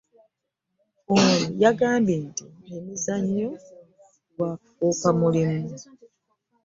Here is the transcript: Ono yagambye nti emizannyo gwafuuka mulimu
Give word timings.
Ono 1.13 1.35
yagambye 1.63 2.15
nti 2.27 2.43
emizannyo 2.77 3.49
gwafuuka 4.35 5.09
mulimu 5.19 5.63